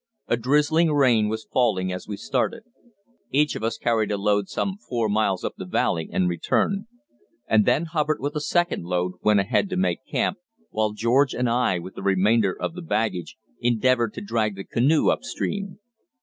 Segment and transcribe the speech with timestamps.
[0.27, 2.63] A drizzling rain was falling as we started.
[3.29, 6.87] Each of us carried a load some four miles up the valley and returned;
[7.45, 10.39] and then Hubbard, with a second load, went ahead to make camp,
[10.71, 15.09] while George and I, with the remainder of the baggage, endeavoured to drag the canoe
[15.11, 15.77] upstream.